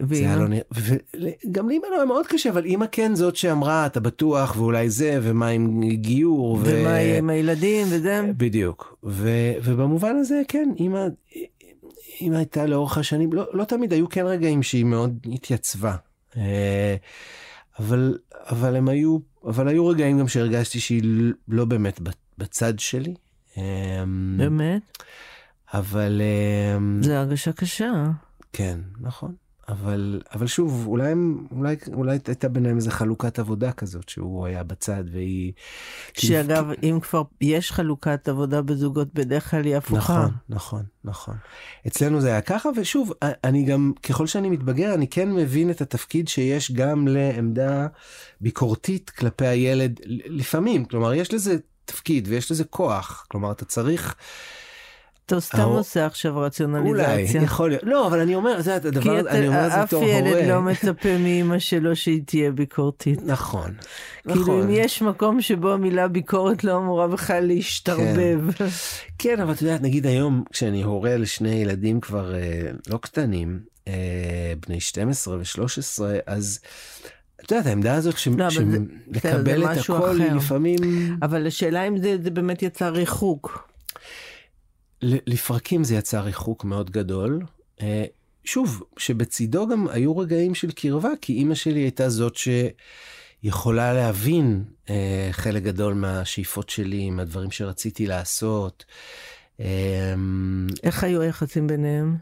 [0.00, 0.34] ואימא?
[0.34, 0.60] לא נרא...
[0.72, 5.18] וגם לאמא לא היה מאוד קשה, אבל אימא כן זאת שאמרה, אתה בטוח, ואולי זה,
[5.22, 6.60] ומה עם גיור, ו...
[6.64, 8.20] ומה עם הילדים, וזה.
[8.36, 8.96] בדיוק.
[9.04, 9.30] ו...
[9.62, 11.06] ובמובן הזה, כן, אימא...
[12.20, 15.96] אימא הייתה לאורך השנים, לא, לא תמיד היו כן רגעים שהיא מאוד התייצבה.
[16.36, 16.96] אה,
[17.78, 22.00] אבל, אבל הם היו, אבל היו רגעים גם שהרגשתי שהיא לא באמת
[22.38, 23.14] בצד שלי.
[23.56, 25.02] אמ, באמת?
[25.74, 26.22] אבל...
[26.76, 28.04] אמ, זה הרגשה קשה.
[28.52, 29.34] כן, נכון.
[29.70, 31.12] אבל, אבל שוב, אולי,
[31.50, 35.52] אולי, אולי הייתה ביניהם איזה חלוקת עבודה כזאת, שהוא היה בצד והיא...
[36.14, 36.90] שאגב, כי...
[36.90, 39.98] אם כבר יש חלוקת עבודה בזוגות, בדרך כלל היא הפוכה.
[39.98, 41.34] נכון, נכון, נכון.
[41.86, 43.12] אצלנו זה היה ככה, ושוב,
[43.44, 47.86] אני גם, ככל שאני מתבגר, אני כן מבין את התפקיד שיש גם לעמדה
[48.40, 54.14] ביקורתית כלפי הילד, לפעמים, כלומר, יש לזה תפקיד ויש לזה כוח, כלומר, אתה צריך...
[55.32, 57.14] אתה סתם עושה עכשיו רציונליזציה.
[57.38, 57.82] אולי, יכול להיות.
[57.84, 60.14] לא, אבל אני אומר, זה הדבר, אני אומר את זה בתור הורה.
[60.14, 63.20] כי אף ילד לא מצפה מאמא שלו שהיא תהיה ביקורתית.
[63.26, 63.70] נכון,
[64.26, 64.62] כאילו נכון.
[64.62, 68.40] אם יש מקום שבו המילה ביקורת לא אמורה בכלל להשתרבב.
[69.18, 72.34] כן, אבל את יודעת, נגיד היום, כשאני הורה לשני ילדים כבר
[72.88, 73.60] לא קטנים,
[74.66, 76.60] בני 12 ו-13, אז...
[77.44, 80.78] את יודעת, העמדה הזאת שמקבל את הכל לפעמים...
[81.22, 83.69] אבל השאלה אם זה באמת יצא ריחוק.
[85.02, 87.42] לפרקים זה יצר ריחוק מאוד גדול.
[88.44, 92.36] שוב, שבצידו גם היו רגעים של קרבה, כי אימא שלי הייתה זאת
[93.42, 94.64] שיכולה להבין
[95.30, 98.84] חלק גדול מהשאיפות שלי, מהדברים שרציתי לעשות.
[100.82, 102.16] איך היו היחסים ביניהם?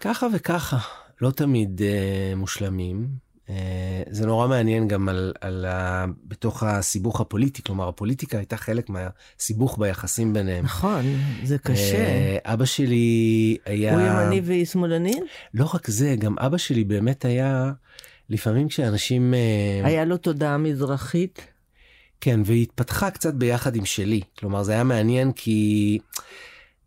[0.00, 0.78] ככה וככה,
[1.20, 1.80] לא תמיד
[2.36, 3.31] מושלמים.
[4.10, 6.04] זה נורא מעניין גם על, על ה...
[6.24, 10.64] בתוך הסיבוך הפוליטי, כלומר הפוליטיקה הייתה חלק מהסיבוך ביחסים ביניהם.
[10.64, 11.04] נכון,
[11.44, 12.36] זה קשה.
[12.44, 13.94] אבא שלי היה...
[13.94, 15.22] הוא ימני והיא שמאלנית?
[15.54, 17.72] לא רק זה, גם אבא שלי באמת היה,
[18.30, 19.34] לפעמים כשאנשים...
[19.84, 21.46] היה לו תודעה מזרחית?
[22.20, 24.20] כן, והיא התפתחה קצת ביחד עם שלי.
[24.38, 25.98] כלומר, זה היה מעניין כי...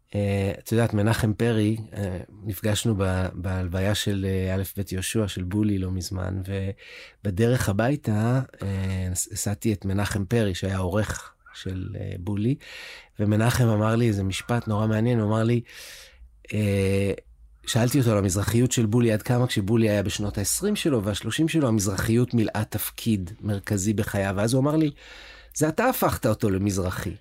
[0.09, 1.77] את יודעת, מנחם פרי,
[2.43, 2.95] נפגשנו
[3.33, 6.41] בהלוויה של א' ב' יהושע, של בולי לא מזמן,
[7.23, 8.41] ובדרך הביתה
[9.11, 11.87] הסעתי את מנחם פרי, שהיה עורך של
[12.19, 12.55] בולי,
[13.19, 15.61] ומנחם אמר לי איזה משפט נורא מעניין, הוא אמר לי,
[17.67, 21.67] שאלתי אותו על המזרחיות של בולי עד כמה כשבולי היה בשנות ה-20 שלו וה-30 שלו,
[21.67, 24.91] המזרחיות מילאה תפקיד מרכזי בחייו, ואז הוא אמר לי,
[25.55, 27.11] זה אתה הפכת אותו למזרחי.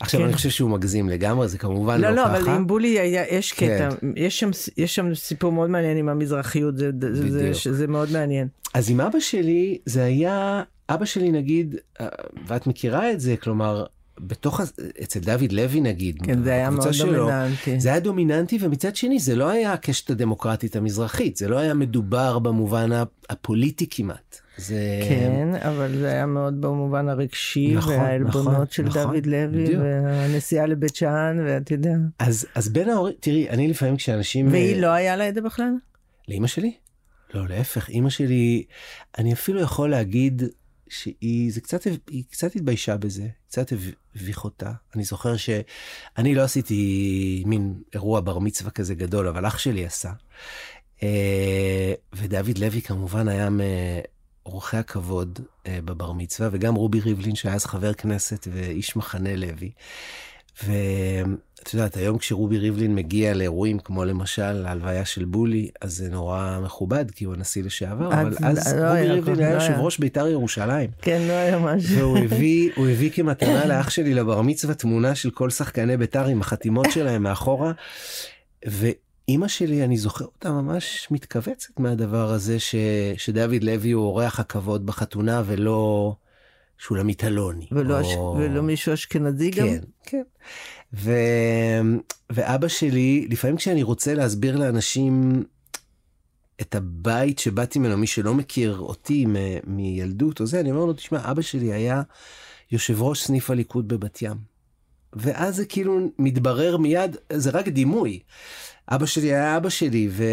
[0.00, 0.26] עכשיו כן.
[0.26, 2.32] אני חושב שהוא מגזים לגמרי, זה כמובן לא, לא, לא ככה.
[2.32, 4.06] לא, לא, אבל עם בולי היה, יש קטע, כן.
[4.16, 8.48] יש, שם, יש שם סיפור מאוד מעניין עם המזרחיות, זה, זה, זה, זה מאוד מעניין.
[8.74, 12.06] אז עם אבא שלי, זה היה, אבא שלי נגיד, אה,
[12.46, 13.84] ואת מכירה את זה, כלומר,
[14.20, 14.60] בתוך,
[15.02, 17.80] אצל דוד לוי נגיד, כן, זה היה מאוד שלו, דומיננטי.
[17.80, 22.38] זה היה דומיננטי, ומצד שני זה לא היה הקשת הדמוקרטית המזרחית, זה לא היה מדובר
[22.38, 22.90] במובן
[23.30, 24.41] הפוליטי כמעט.
[24.56, 25.00] זה...
[25.08, 29.82] כן, אבל זה היה מאוד במובן הרגשי, נכון, והעלבונות נכון, של נכון, דוד לוי, בדיוק.
[29.82, 31.94] והנסיעה לבית שאן, ואתה יודע.
[32.18, 34.48] אז, אז בין ההורים, תראי, אני לפעמים כשאנשים...
[34.48, 35.72] והיא לא היה לה את זה בכלל?
[36.28, 36.74] לאימא שלי?
[37.34, 38.64] לא, להפך, אימא שלי,
[39.18, 40.42] אני אפילו יכול להגיד
[40.88, 43.72] שהיא, זה קצת, היא קצת התביישה בזה, קצת
[44.16, 44.72] הביך אותה.
[44.94, 50.12] אני זוכר שאני לא עשיתי מין אירוע בר מצווה כזה גדול, אבל אח שלי עשה.
[51.02, 53.48] אה, ודוד לוי כמובן היה
[54.46, 59.70] מאורחי הכבוד אה, בבר מצווה, וגם רובי ריבלין שהיה אז חבר כנסת ואיש מחנה לוי.
[60.64, 66.58] ואת יודעת, היום כשרובי ריבלין מגיע לאירועים כמו למשל ההלוויה של בולי, אז זה נורא
[66.64, 70.28] מכובד, כי הוא הנשיא לשעבר, אבל אז לא רובי ריבלין היה לא יושב ראש בית"ר
[70.28, 70.90] ירושלים.
[71.02, 71.98] כן, לא היה משהו.
[71.98, 76.40] והוא הביא, הוא הביא כמתנה לאח שלי לבר מצווה תמונה של כל שחקני בית"ר עם
[76.40, 77.72] החתימות שלהם מאחורה.
[79.32, 82.74] ואימא שלי, אני זוכר אותה ממש מתכווצת מהדבר הזה, ש,
[83.16, 86.14] שדוד לוי הוא אורח הכבוד בחתונה ולא...
[86.78, 87.66] שולמית אלוני.
[87.72, 88.36] ולא, או...
[88.38, 89.68] ולא מישהו אשכנזי כן, גם?
[89.68, 90.22] כן, כן.
[90.94, 91.12] ו...
[92.30, 95.44] ואבא שלי, לפעמים כשאני רוצה להסביר לאנשים
[96.60, 99.36] את הבית שבאתי ממנו, מי שלא מכיר אותי מ...
[99.66, 102.02] מילדות או זה, אני אומר לו, תשמע, אבא שלי היה
[102.72, 104.36] יושב ראש סניף הליכוד בבת ים.
[105.12, 108.20] ואז זה כאילו מתברר מיד, זה רק דימוי.
[108.94, 110.24] אבא שלי היה אבא שלי, ו...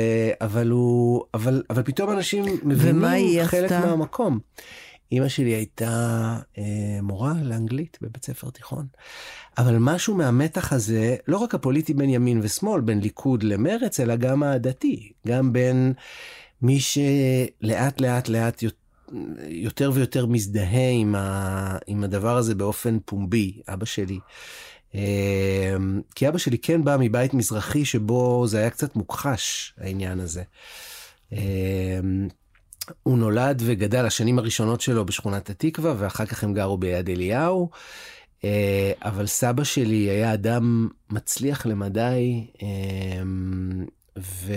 [0.42, 3.86] אבל הוא, אבל, אבל פתאום אנשים מבינים חלק עשתה?
[3.86, 4.40] מהמקום.
[5.12, 6.64] אימא שלי הייתה אה,
[7.02, 8.86] מורה לאנגלית בבית ספר תיכון.
[9.58, 14.44] אבל משהו מהמתח הזה, לא רק הפוליטי בין ימין ושמאל, בין ליכוד למרץ, אלא גם
[14.44, 15.12] הדתי.
[15.28, 15.94] גם בין
[16.62, 18.64] מי שלאט לאט לאט
[19.48, 24.20] יותר ויותר מזדהה עם, ה, עם הדבר הזה באופן פומבי, אבא שלי.
[24.96, 25.76] אה,
[26.16, 30.44] כי אבא שלי כן בא מבית מזרחי שבו זה היה קצת מוכחש, העניין הזה.
[31.34, 32.00] אה,
[33.04, 37.70] הוא נולד וגדל השנים הראשונות שלו בשכונת התקווה, ואחר כך הם גרו ביד אליהו.
[38.44, 43.22] אה, אבל סבא שלי היה אדם מצליח למדי, אה,
[44.20, 44.54] ו...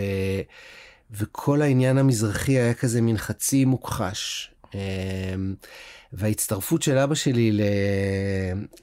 [1.10, 4.51] וכל העניין המזרחי היה כזה מין חצי מוכחש.
[4.74, 5.34] אה,
[6.12, 7.60] וההצטרפות של אבא שלי ל...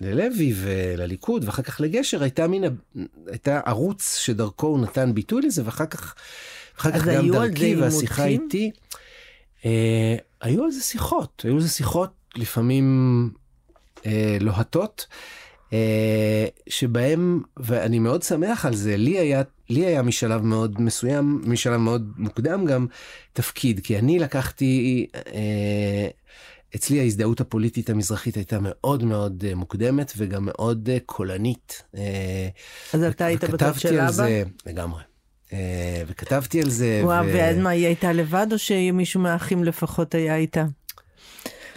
[0.02, 2.63] ללוי ולליכוד ואחר כך לגשר הייתה מין,
[3.28, 6.15] הייתה ערוץ שדרכו הוא נתן ביטוי לזה ואחר כך,
[6.78, 8.71] אחר כך גם דרכי והשיחה איתי.
[9.65, 13.30] אה, היו על זה שיחות, היו על זה שיחות לפעמים
[14.06, 15.15] אה, לוהטות, אה,
[16.69, 22.12] שבהם, ואני מאוד שמח על זה, לי היה, לי היה משלב מאוד מסוים, משלב מאוד
[22.17, 22.88] מוקדם גם,
[23.34, 26.08] תפקיד, כי אני לקחתי, אה,
[26.75, 31.84] אצלי ההזדהות הפוליטית המזרחית הייתה מאוד מאוד אה, מוקדמת וגם מאוד אה, קולנית.
[31.97, 32.47] אה,
[32.93, 34.12] אז אתה היית בצד של אבא?
[34.12, 35.03] זה, לגמרי.
[35.53, 37.01] אה, וכתבתי על זה.
[37.03, 37.34] וואו, ו...
[37.34, 40.65] ואז מה, היא הייתה לבד או שמישהו מהאחים לפחות היה איתה?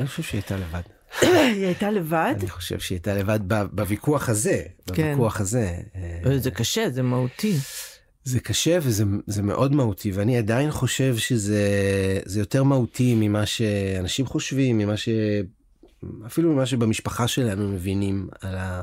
[0.01, 0.92] אני חושב שהיא הייתה לבד.
[1.21, 2.35] היא הייתה לבד?
[2.41, 3.41] אני חושב שהיא הייתה לבד
[3.73, 5.03] בוויכוח הזה, כן.
[5.03, 5.77] בוויכוח הזה.
[6.27, 7.57] אה, זה קשה, זה מהותי.
[8.25, 14.97] זה קשה וזה מאוד מהותי, ואני עדיין חושב שזה יותר מהותי ממה שאנשים חושבים, ממה
[14.97, 15.09] ש...
[16.27, 18.83] אפילו ממה שבמשפחה שלנו מבינים על, ה...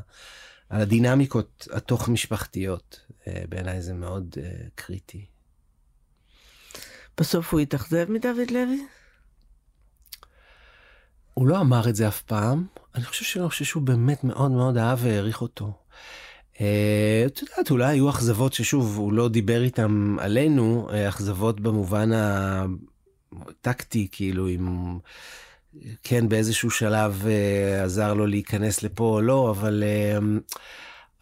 [0.70, 3.00] על הדינמיקות התוך משפחתיות.
[3.28, 5.26] אה, בעיניי זה מאוד uh, קריטי.
[7.18, 8.86] בסוף הוא התאכזב מדוד לוי?
[11.40, 12.66] הוא לא אמר את זה אף פעם.
[12.96, 15.72] אני חושב שלא, חושב שהוא באמת מאוד מאוד אהב והעריך אותו.
[16.54, 16.60] Uh,
[17.26, 22.10] את יודעת, אולי היו אכזבות ששוב, הוא לא דיבר איתם עלינו, אכזבות במובן
[23.32, 24.98] הטקטי, כאילו, אם
[26.04, 29.84] כן באיזשהו שלב uh, עזר לו להיכנס לפה או לא, אבל...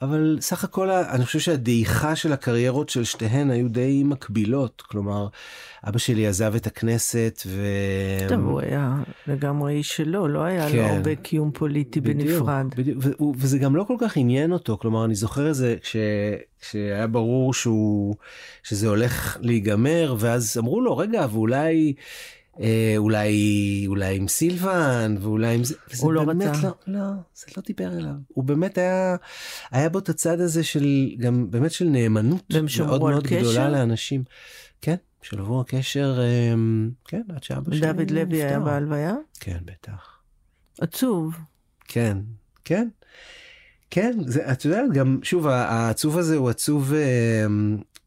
[0.02, 4.82] אבל סך הכל אני חושב שהדעיכה של הקריירות של שתיהן היו די מקבילות.
[4.82, 5.28] כלומר,
[5.88, 7.62] אבא שלי עזב את הכנסת ו...
[8.30, 8.96] טוב, הוא היה
[9.28, 10.78] לגמרי איש שלו, לא היה כן.
[10.78, 12.66] לו הרבה קיום פוליטי בדיוק, בנפרד.
[12.78, 14.78] בדיוק, ו- וזה גם לא כל כך עניין אותו.
[14.78, 15.96] כלומר, אני זוכר את זה כש...
[16.62, 18.16] כשהיה ברור שהוא...
[18.64, 21.94] שזה הולך להיגמר, ואז אמרו לו, רגע, ואולי...
[22.62, 26.62] אה, אולי אולי עם סילבן ואולי עם זה, הוא לא רצה.
[26.64, 27.00] לא, לא,
[27.36, 28.14] זה לא דיבר אליו.
[28.28, 29.16] הוא באמת היה,
[29.72, 33.40] היה בו את הצד הזה של, גם באמת של נאמנות מאוד מאוד קשר?
[33.40, 34.24] גדולה לאנשים.
[34.82, 36.54] כן, שלבו הקשר, אה,
[37.06, 39.16] כן, עד שאבא שלי דוד לוי היה בהלוויה?
[39.40, 40.20] כן, בטח.
[40.82, 41.36] עצוב.
[41.88, 42.18] כן,
[42.66, 42.88] כן.
[43.90, 47.46] כן, זה, את יודעת, גם, שוב, העצוב הזה הוא עצוב אה,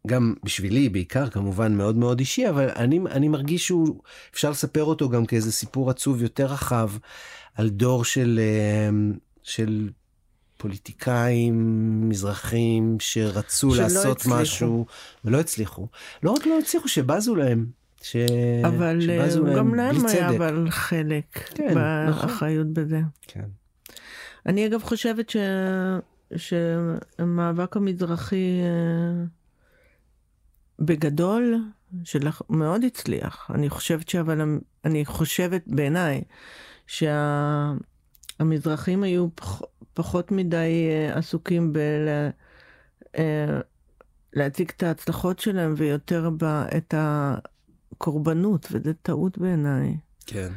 [0.06, 4.00] גם בשבילי, בעיקר כמובן מאוד מאוד אישי, אבל אני, אני מרגיש שהוא,
[4.34, 6.90] אפשר לספר אותו גם כאיזה סיפור עצוב יותר רחב,
[7.54, 8.88] על דור של, אה,
[9.42, 9.90] של
[10.56, 14.40] פוליטיקאים מזרחים שרצו לעשות הצליחו.
[14.40, 14.86] משהו
[15.24, 15.86] ולא הצליחו.
[16.22, 17.66] לא רק לא הצליחו, שבזו להם.
[18.02, 18.16] ש...
[18.64, 22.84] אבל שבזו להם גם להם היה אבל חלק כן, באחריות נכון.
[22.84, 23.00] בזה.
[23.26, 23.44] כן.
[24.46, 25.36] אני אגב חושבת ש...
[26.36, 29.24] שהמאבק המזרחי אה,
[30.80, 31.64] בגדול
[32.04, 33.50] שלך מאוד הצליח.
[33.54, 36.22] אני חושבת שאבל, אני חושבת בעיניי
[36.86, 37.82] שהמזרחים
[39.02, 39.62] היו פח,
[39.94, 41.72] פחות מדי אה, עסוקים
[44.32, 46.30] בלהציג אה, את ההצלחות שלהם ויותר
[46.76, 49.96] את הקורבנות, וזה טעות בעיניי.
[50.26, 50.48] כן.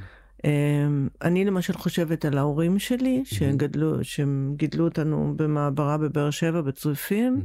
[0.46, 7.42] אמ, אני למשל חושבת על ההורים שלי, שגדלו, שהם גידלו אותנו במעברה בבאר שבע, בצריפים,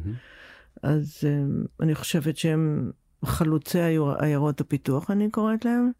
[0.82, 2.90] אז אמ, אני חושבת שהם
[3.24, 3.78] חלוצי
[4.18, 5.90] עיירות הפיתוח, אני קוראת להם,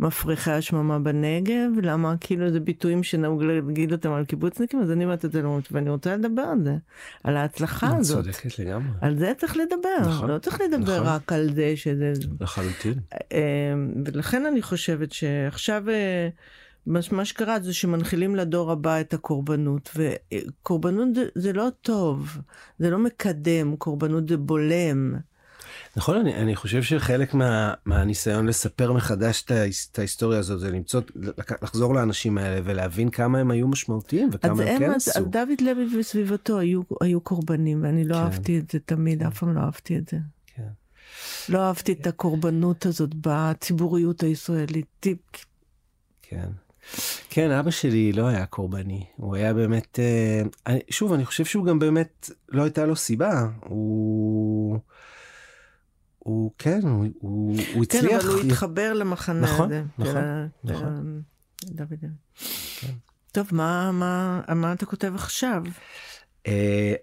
[0.00, 5.24] מפריחי השממה בנגב, למה כאילו זה ביטויים שנהוג להגיד אותם על קיבוצניקים, אז אני אומרת
[5.24, 6.76] את זה למרות, ואני רוצה לדבר על זה,
[7.24, 8.24] על ההצלחה הזאת.
[8.24, 8.90] צודקת לגמרי.
[9.00, 11.06] על זה צריך לדבר, נכון, לא צריך לדבר נכון.
[11.06, 12.12] רק על זה שזה...
[12.40, 12.94] לחלוטין.
[13.32, 15.84] אמ, ולכן אני חושבת שעכשיו...
[16.86, 22.38] מה שקרה זה שמנחילים לדור הבא את הקורבנות, וקורבנות זה, זה לא טוב,
[22.78, 25.14] זה לא מקדם, קורבנות זה בולם.
[25.96, 29.52] נכון, אני, אני חושב שחלק מה, מהניסיון לספר מחדש את,
[29.92, 31.00] את ההיסטוריה הזאת זה למצוא,
[31.62, 35.10] לחזור לאנשים האלה ולהבין כמה הם היו משמעותיים וכמה הם כן עשו.
[35.20, 38.20] אז דוד לוי וסביבתו היו, היו קורבנים ואני לא כן.
[38.20, 39.26] אהבתי את זה תמיד, כן.
[39.26, 40.16] אף פעם לא אהבתי את זה.
[40.46, 40.68] כן.
[41.48, 45.06] לא אהבתי את הקורבנות הזאת בציבוריות הישראלית.
[46.22, 46.48] כן.
[47.30, 49.98] כן, אבא שלי לא היה קורבני, הוא היה באמת,
[50.66, 54.78] אה, שוב, אני חושב שהוא גם באמת, לא הייתה לו סיבה, הוא...
[56.18, 58.22] הוא כן, הוא, הוא, הוא הצליח.
[58.22, 59.82] כן, אבל הוא התחבר למחנה נכון, הזה.
[59.98, 60.14] נכון,
[60.64, 60.82] נכון.
[60.84, 61.22] נכון.
[61.64, 62.04] דוד.
[62.80, 62.92] כן.
[63.32, 65.62] טוב, מה, מה, מה אתה כותב עכשיו?
[66.46, 66.50] Uh,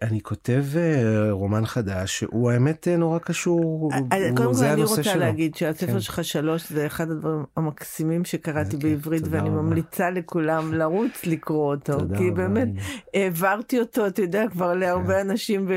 [0.01, 3.97] אני כותב uh, רומן חדש שהוא האמת uh, נורא קשור, uh,
[4.35, 5.19] קודם כל אני רוצה שלו.
[5.19, 5.99] להגיד שהספר כן.
[5.99, 9.49] שלך שלוש זה אחד הדברים המקסימים שקראתי okay, בעברית ואני.
[9.49, 12.67] ממליצה לכולם לרוץ לקרוא אותו, כי באמת.
[13.13, 14.79] העברתי אותו, אתה יודע, כבר כן.
[14.79, 15.67] להרבה אנשים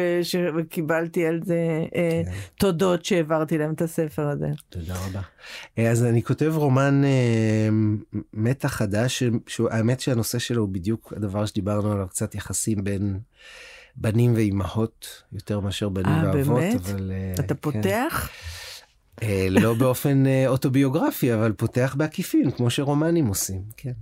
[0.56, 2.22] וקיבלתי על זה כן.
[2.58, 4.48] תודות שהעברתי להם את הספר הזה.
[4.68, 5.20] תודה רבה.
[5.90, 7.02] אז אני כותב רומן
[8.34, 13.18] מתח חדש, שהאמת שהנושא שלו הוא בדיוק הדבר שדיברנו עליו, קצת יחסים בין...
[14.00, 16.58] בנים ואימהות יותר מאשר בנים 아, אה, ואבות.
[16.58, 16.80] באמת?
[16.80, 17.12] אבל...
[17.12, 17.60] אה, אתה כן.
[17.60, 18.30] פותח?
[19.22, 23.92] אה, לא באופן אוטוביוגרפי, אבל פותח בעקיפין, כמו שרומנים עושים, כן.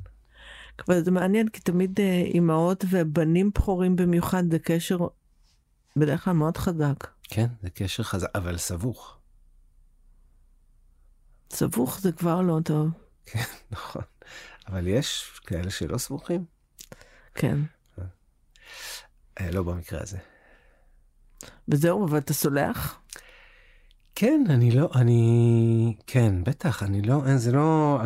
[0.88, 2.00] אבל זה מעניין, כי תמיד
[2.34, 4.98] אימהות ובנים בכורים במיוחד זה קשר
[5.96, 7.06] בדרך כלל מאוד חזק.
[7.24, 9.18] כן, זה קשר חזק, אבל סבוך.
[11.50, 12.88] סבוך זה כבר לא טוב.
[13.26, 14.02] כן, נכון.
[14.68, 16.44] אבל יש כאלה שלא סבוכים.
[17.34, 17.58] כן.
[19.40, 20.18] אה, לא במקרה הזה.
[21.68, 23.00] וזהו, אבל אתה סולח?
[24.14, 27.98] כן, אני לא, אני, כן, בטח, אני לא, אין, זה לא,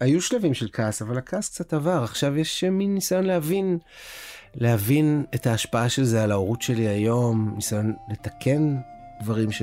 [0.00, 3.78] היו שלבים של כעס, אבל הכעס קצת עבר, עכשיו יש מין ניסיון להבין,
[4.54, 8.76] להבין את ההשפעה של זה על ההורות שלי היום, ניסיון לתקן
[9.20, 9.62] דברים ש...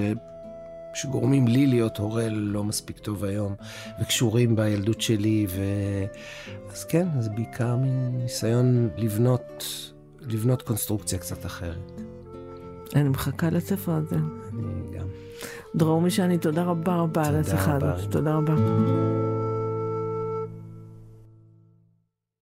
[0.94, 3.56] שגורמים לי להיות הורה לא מספיק טוב היום,
[4.02, 5.62] וקשורים בילדות שלי, ו...
[6.72, 9.64] אז כן, זה בעיקר מין ניסיון לבנות
[10.28, 12.02] לבנות קונסטרוקציה קצת אחרת.
[12.96, 14.16] אני מחכה לספר הזה.
[14.16, 15.08] אני גם.
[15.76, 18.12] דרור משני, תודה רבה רבה על השיחה הזאת.
[18.12, 18.54] תודה רבה.